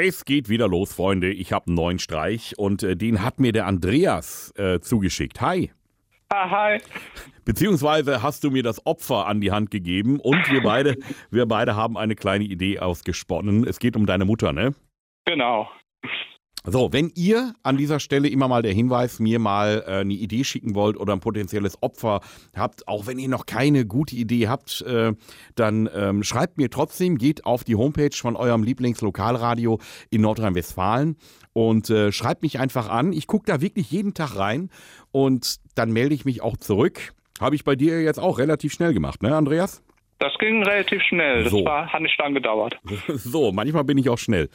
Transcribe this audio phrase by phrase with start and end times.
[0.00, 1.32] Es geht wieder los, Freunde.
[1.32, 5.40] Ich habe einen neuen Streich und äh, den hat mir der Andreas äh, zugeschickt.
[5.40, 5.72] Hi.
[6.28, 6.80] Ah, hi.
[7.44, 10.98] Beziehungsweise hast du mir das Opfer an die Hand gegeben und wir beide,
[11.32, 13.66] wir beide haben eine kleine Idee ausgesponnen.
[13.66, 14.72] Es geht um deine Mutter, ne?
[15.24, 15.68] Genau.
[16.64, 20.44] So, wenn ihr an dieser Stelle immer mal der Hinweis mir mal äh, eine Idee
[20.44, 22.20] schicken wollt oder ein potenzielles Opfer
[22.54, 25.12] habt, auch wenn ihr noch keine gute Idee habt, äh,
[25.54, 29.78] dann ähm, schreibt mir trotzdem, geht auf die Homepage von eurem Lieblingslokalradio
[30.10, 31.16] in Nordrhein-Westfalen
[31.52, 33.12] und äh, schreibt mich einfach an.
[33.12, 34.70] Ich gucke da wirklich jeden Tag rein
[35.10, 37.14] und dann melde ich mich auch zurück.
[37.40, 39.82] Habe ich bei dir jetzt auch relativ schnell gemacht, ne, Andreas?
[40.18, 41.44] Das ging relativ schnell.
[41.44, 41.64] Das So.
[41.64, 42.76] war, hat nicht lang gedauert.
[43.14, 44.48] So, manchmal bin ich auch schnell.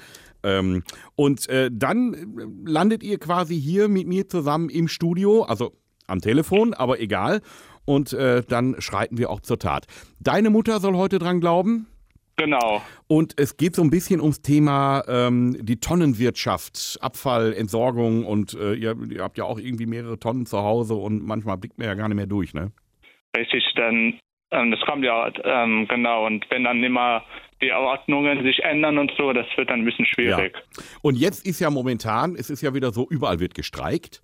[0.44, 0.84] Ähm,
[1.16, 5.74] und äh, dann äh, landet ihr quasi hier mit mir zusammen im Studio, also
[6.08, 7.42] am Telefon, aber egal.
[7.86, 9.88] Und äh, dann schreiten wir auch zur Tat.
[10.20, 11.88] Deine Mutter soll heute dran glauben.
[12.36, 12.82] Genau.
[13.08, 18.74] Und es geht so ein bisschen ums Thema ähm, die Tonnenwirtschaft, Abfall, Entsorgung und äh,
[18.74, 21.94] ihr, ihr habt ja auch irgendwie mehrere Tonnen zu Hause und manchmal blickt man ja
[21.94, 22.72] gar nicht mehr durch, ne?
[23.38, 24.20] Richtig, dann, ähm,
[24.54, 26.26] das kommt ja, ähm, genau.
[26.26, 27.24] Und wenn dann immer
[27.62, 30.56] die Ordnungen sich ändern und so, das wird dann ein bisschen schwierig.
[31.02, 34.22] Und jetzt ist ja momentan, es ist ja wieder so, überall wird gestreikt.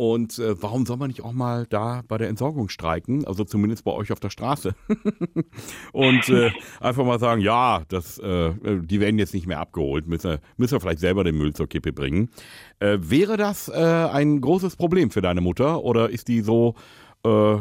[0.00, 3.26] Und äh, warum soll man nicht auch mal da bei der Entsorgung streiken?
[3.26, 4.76] Also zumindest bei euch auf der Straße.
[5.92, 10.38] und äh, einfach mal sagen, ja, das, äh, die werden jetzt nicht mehr abgeholt, müssen,
[10.56, 12.30] müssen wir vielleicht selber den Müll zur Kippe bringen.
[12.78, 16.76] Äh, wäre das äh, ein großes Problem für deine Mutter oder ist die so,
[17.24, 17.56] äh,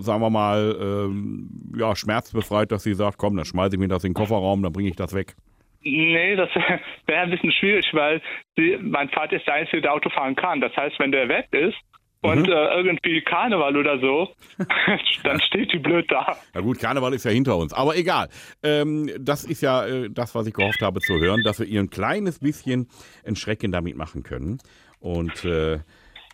[0.00, 4.04] sagen wir mal, ähm, ja, schmerzbefreit, dass sie sagt, komm, dann schmeiße ich mir das
[4.04, 5.34] in den Kofferraum, dann bringe ich das weg?
[5.82, 6.50] Nee, das
[7.06, 8.20] wäre ein bisschen schwierig, weil
[8.58, 10.60] die, mein Vater ist der Einzige, der Auto fahren kann.
[10.60, 11.76] Das heißt, wenn der weg ist
[12.22, 12.52] und Mhm.
[12.52, 14.28] äh, irgendwie Karneval oder so,
[15.24, 16.36] dann steht die blöd da.
[16.52, 18.28] Na gut, Karneval ist ja hinter uns, aber egal.
[18.62, 21.80] Ähm, das ist ja äh, das, was ich gehofft habe zu hören, dass wir ihr
[21.80, 22.88] ein kleines bisschen
[23.24, 24.58] ein Schrecken damit machen können.
[24.98, 25.78] Und äh,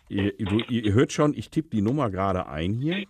[0.09, 3.05] ihr, ihr, ihr hört schon, ich tippe die Nummer gerade ein hier.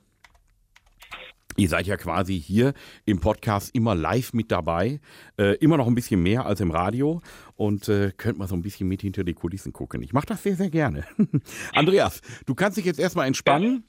[1.59, 2.73] Ihr seid ja quasi hier
[3.05, 4.99] im Podcast immer live mit dabei,
[5.39, 7.19] äh, immer noch ein bisschen mehr als im Radio
[7.55, 10.03] und äh, könnt mal so ein bisschen mit hinter die Kulissen gucken.
[10.03, 11.03] Ich mache das sehr, sehr gerne.
[11.73, 13.85] Andreas, du kannst dich jetzt erstmal entspannen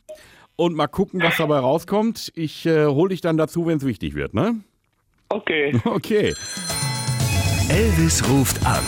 [0.57, 2.33] und mal gucken, was dabei rauskommt.
[2.35, 4.61] Ich äh, hole dich dann dazu, wenn es wichtig wird, ne?
[5.29, 5.79] Okay.
[5.85, 6.35] Okay.
[7.69, 8.83] Elvis ruft an.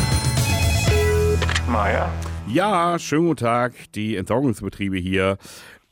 [1.69, 2.11] Maja?
[2.49, 5.37] Ja, schönen guten Tag, die Entsorgungsbetriebe hier.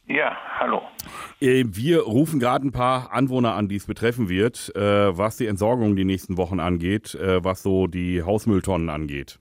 [0.09, 0.83] Ja, hallo.
[1.41, 5.47] Äh, Wir rufen gerade ein paar Anwohner an, die es betreffen wird, äh, was die
[5.47, 9.39] Entsorgung die nächsten Wochen angeht, äh, was so die Hausmülltonnen angeht.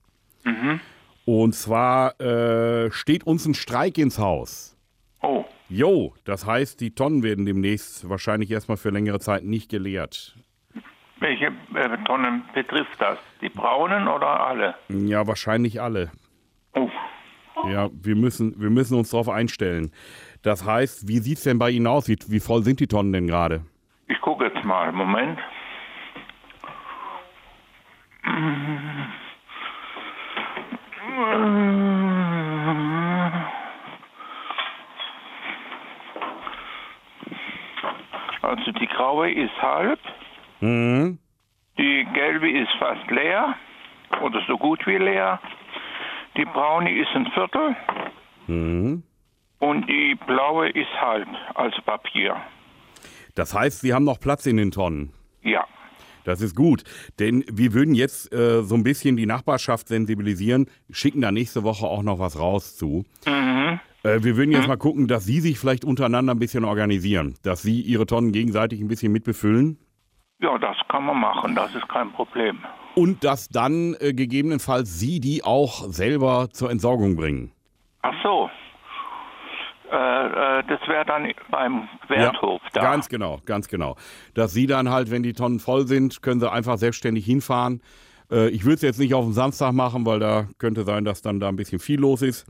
[1.26, 4.78] Und zwar äh, steht uns ein Streik ins Haus.
[5.22, 10.38] Oh, Jo, das heißt, die Tonnen werden demnächst wahrscheinlich erstmal für längere Zeit nicht geleert.
[11.20, 13.18] welche äh, Tonnen betrifft das?
[13.42, 14.76] Die braunen oder alle?
[14.88, 16.12] Ja, wahrscheinlich alle.
[16.74, 16.90] Oh,
[17.70, 19.92] Ja, wir müssen, wir müssen uns darauf einstellen.
[20.48, 22.08] Das heißt, wie sieht es denn bei Ihnen aus?
[22.08, 23.66] Wie, wie voll sind die Tonnen denn gerade?
[24.08, 24.94] ich gucke jetzt mal.
[24.94, 25.38] Moment.
[38.42, 40.00] Also die graue ist halb,
[40.62, 41.20] Mhm.
[41.78, 43.56] die gelbe ist fast leer
[44.22, 45.40] oder so gut wie leer.
[46.36, 47.76] Die braune ist ein Viertel
[48.48, 49.04] Mhm.
[49.60, 52.36] Und die blaue ist halb als Papier.
[53.36, 55.14] Das heißt, Sie haben noch Platz in den Tonnen.
[55.44, 55.66] Ja.
[56.24, 56.84] Das ist gut,
[57.20, 61.86] denn wir würden jetzt äh, so ein bisschen die Nachbarschaft sensibilisieren, schicken da nächste Woche
[61.88, 63.06] auch noch was raus zu.
[63.26, 63.80] Mhm.
[64.04, 67.62] Äh, wir würden jetzt mal gucken, dass Sie sich vielleicht untereinander ein bisschen organisieren, dass
[67.62, 69.78] Sie Ihre Tonnen gegenseitig ein bisschen mitbefüllen
[70.42, 72.58] Ja, das kann man machen, das ist kein Problem.
[72.96, 77.52] und dass dann äh, gegebenenfalls Sie die auch selber zur Entsorgung bringen.
[78.02, 78.50] Ach so.
[79.92, 82.82] Äh, äh, das wäre dann beim Werthof da.
[82.82, 83.96] Ganz genau, ganz genau.
[84.34, 87.82] Dass Sie dann halt, wenn die Tonnen voll sind, können Sie einfach selbstständig hinfahren.
[88.32, 91.22] Äh, ich würde es jetzt nicht auf den Samstag machen, weil da könnte sein, dass
[91.22, 92.46] dann da ein bisschen viel los ist.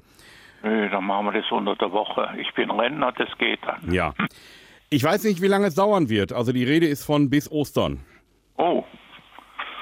[0.64, 2.30] Nö, dann machen wir das unter der Woche.
[2.40, 3.92] Ich bin Rentner, das geht dann.
[3.94, 4.14] Ja.
[4.90, 6.34] Ich weiß nicht, wie lange es dauern wird.
[6.34, 8.00] Also die Rede ist von bis Ostern.
[8.58, 8.84] Oh,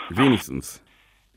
[0.10, 0.84] Wenigstens.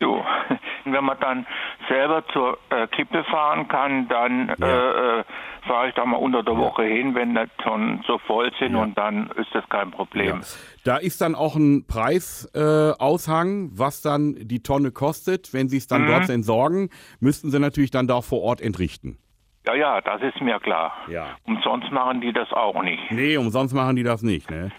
[0.01, 0.25] jo.
[0.85, 1.47] Wenn man dann
[1.89, 2.59] selber zur
[2.93, 5.19] Kippe fahren kann, dann Ja.
[5.21, 5.25] äh,
[5.69, 8.99] fahre ich da mal unter der Woche hin, wenn die Tonnen so voll sind und
[8.99, 10.41] dann ist das kein Problem.
[10.85, 15.53] Da ist dann auch ein Preisaushang, äh, was dann die Tonne kostet.
[15.53, 19.19] Wenn Sie es dann dort entsorgen, müssten Sie natürlich dann da auch vor Ort entrichten.
[19.67, 20.95] Ja, ja, das ist mir klar.
[21.09, 21.37] Ja.
[21.45, 23.11] Umsonst machen die das auch nicht.
[23.11, 24.71] Nee, umsonst machen die das nicht, ne?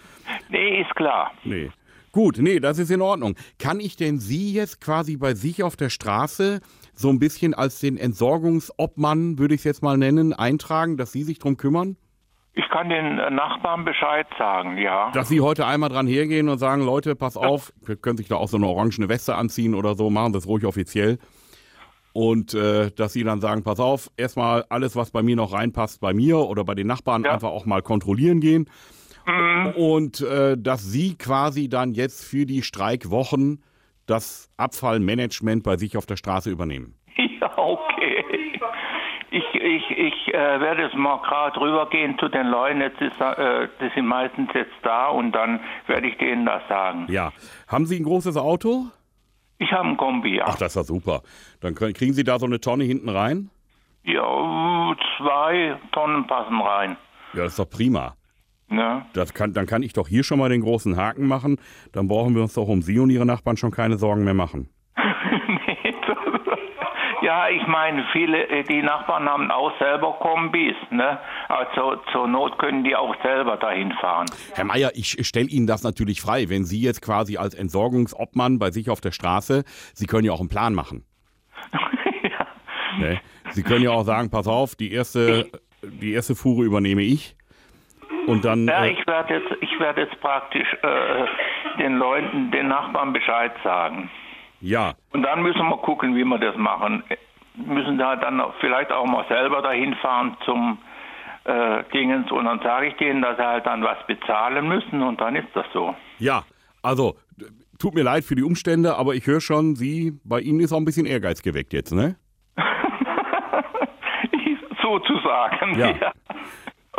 [0.48, 1.30] Nee, ist klar.
[1.44, 1.70] Nee.
[2.12, 3.36] Gut, nee, das ist in Ordnung.
[3.60, 6.60] Kann ich denn Sie jetzt quasi bei sich auf der Straße
[6.94, 11.22] so ein bisschen als den Entsorgungsobmann, würde ich es jetzt mal nennen, eintragen, dass Sie
[11.22, 11.96] sich drum kümmern?
[12.52, 15.10] Ich kann den äh, Nachbarn Bescheid sagen, ja.
[15.12, 18.36] Dass Sie heute einmal dran hergehen und sagen, Leute, pass auf, wir können sich da
[18.36, 21.18] auch so eine orangene Weste anziehen oder so, machen das ruhig offiziell.
[22.12, 26.00] Und äh, dass Sie dann sagen, pass auf, erstmal alles, was bei mir noch reinpasst,
[26.00, 27.32] bei mir oder bei den Nachbarn Ja.
[27.32, 28.68] einfach auch mal kontrollieren gehen.
[29.26, 29.66] Mhm.
[29.76, 33.62] Und äh, dass Sie quasi dann jetzt für die Streikwochen
[34.06, 36.94] das Abfallmanagement bei sich auf der Straße übernehmen.
[37.40, 38.24] Ja, okay.
[39.30, 42.80] Ich, ich, ich äh, werde jetzt mal gerade rübergehen zu den Leuten.
[42.80, 47.06] Jetzt ist, äh, die sind meistens jetzt da und dann werde ich denen das sagen.
[47.08, 47.32] Ja.
[47.68, 48.86] Haben Sie ein großes Auto?
[49.58, 50.46] Ich habe ein Kombi, ja.
[50.48, 51.22] Ach, das ist ja super.
[51.60, 53.50] Dann können, kriegen Sie da so eine Tonne hinten rein?
[54.04, 56.96] Ja, zwei Tonnen passen rein.
[57.34, 58.16] Ja, das ist doch prima.
[58.70, 59.04] Ne?
[59.14, 61.58] Das kann, dann kann ich doch hier schon mal den großen Haken machen.
[61.92, 64.68] Dann brauchen wir uns doch um Sie und Ihre Nachbarn schon keine Sorgen mehr machen.
[64.96, 65.94] Nee,
[67.22, 71.18] ja, ich meine, viele, äh, die Nachbarn haben auch selber Kombis, ne?
[71.48, 74.26] Also zur Not können die auch selber dahin fahren.
[74.54, 78.70] Herr Meier, ich stelle Ihnen das natürlich frei, wenn Sie jetzt quasi als Entsorgungsobmann bei
[78.70, 79.64] sich auf der Straße,
[79.94, 81.04] Sie können ja auch einen Plan machen.
[82.22, 82.46] ja.
[83.00, 83.20] Ne?
[83.50, 85.50] Sie können ja auch sagen, pass auf, die erste,
[85.82, 87.36] die erste Fuhre übernehme ich.
[88.30, 88.66] Und dann.
[88.66, 91.26] Ja, äh, ich werde jetzt, ich werde jetzt praktisch äh,
[91.78, 94.10] den Leuten, den Nachbarn Bescheid sagen.
[94.60, 97.02] ja, Und dann müssen wir gucken, wie wir das machen.
[97.54, 100.78] Müssen da dann vielleicht auch mal selber dahin fahren zum
[101.44, 105.20] äh, Dingens und dann sage ich denen, dass sie halt dann was bezahlen müssen und
[105.20, 105.94] dann ist das so.
[106.18, 106.42] ja.
[106.82, 107.16] Also,
[107.78, 110.78] tut mir leid für die Umstände, aber ich höre schon, Sie, bei Ihnen ist auch
[110.78, 112.16] ein bisschen Ehrgeiz geweckt jetzt, ne?
[114.82, 115.78] Sozusagen.
[115.78, 115.94] Ja.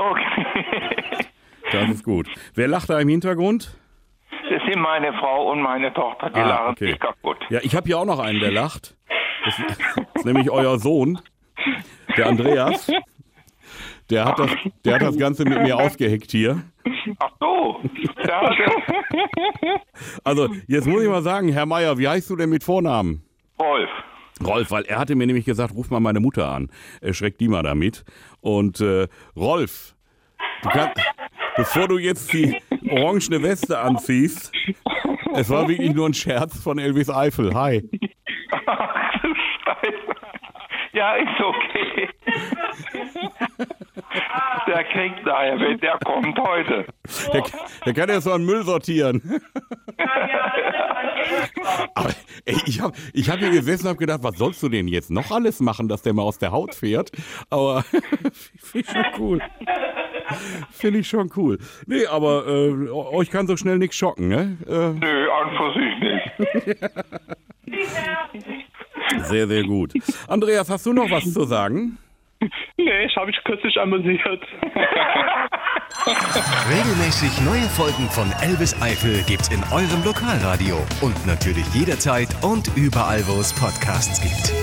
[0.09, 1.25] Okay.
[1.71, 2.27] Das ist gut.
[2.53, 3.77] Wer lacht da im Hintergrund?
[4.49, 6.87] Das sind meine Frau und meine Tochter, die Ah, lachen okay.
[6.89, 7.37] sich kaputt.
[7.49, 8.97] Ja, ich habe hier auch noch einen, der lacht.
[9.45, 11.17] Das ist, das ist nämlich euer Sohn,
[12.17, 12.91] der Andreas.
[14.09, 14.51] Der hat, das,
[14.83, 16.61] der hat das Ganze mit mir ausgeheckt hier.
[17.19, 17.79] Ach so.
[20.25, 23.23] Also, jetzt muss ich mal sagen, Herr Meier, wie heißt du denn mit Vornamen?
[24.45, 24.71] Rolf.
[24.71, 26.69] Weil er hatte mir nämlich gesagt, ruf mal meine Mutter an.
[27.01, 28.03] Er schreckt die mal damit.
[28.41, 29.95] Und äh, Rolf,
[30.63, 31.01] du kannst,
[31.55, 32.55] bevor du jetzt die
[32.89, 34.51] orangene Weste anziehst,
[35.35, 37.53] es war wirklich nur ein Scherz von Elvis Eifel.
[37.53, 37.89] Hi.
[40.93, 42.09] Ja, ist okay.
[44.67, 46.85] Der kriegt daher, wenn der kommt heute.
[47.33, 47.43] Der,
[47.85, 49.21] der kann ja so einen Müll sortieren.
[51.95, 52.09] Aber
[52.45, 55.11] ey, ich habe ich hab hier gesessen und habe gedacht, was sollst du denn jetzt
[55.11, 57.11] noch alles machen, dass der mal aus der Haut fährt?
[57.49, 57.83] Aber
[58.57, 59.41] finde ich schon cool.
[60.71, 61.57] Finde ich schon cool.
[61.87, 64.57] Nee, aber äh, euch kann so schnell nichts schocken, ne?
[64.67, 66.79] Äh, Nö, an für sich nicht.
[69.25, 69.93] sehr, sehr gut.
[70.27, 71.97] Andreas, hast du noch was zu sagen?
[72.77, 74.43] Nee, ich habe ich kürzlich amüsiert.
[76.69, 83.25] Regelmäßig neue Folgen von Elvis Eifel gibt's in eurem Lokalradio und natürlich jederzeit und überall,
[83.27, 84.60] wo es Podcasts gibt.